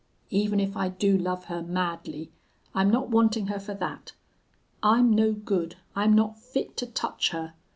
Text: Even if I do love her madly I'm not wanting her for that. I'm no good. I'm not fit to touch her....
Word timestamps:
Even 0.31 0.59
if 0.59 0.75
I 0.75 0.89
do 0.89 1.15
love 1.15 1.45
her 1.45 1.61
madly 1.61 2.31
I'm 2.73 2.89
not 2.89 3.09
wanting 3.11 3.45
her 3.49 3.59
for 3.59 3.75
that. 3.75 4.13
I'm 4.81 5.13
no 5.13 5.31
good. 5.31 5.75
I'm 5.95 6.13
not 6.13 6.39
fit 6.39 6.75
to 6.77 6.87
touch 6.87 7.29
her.... 7.29 7.53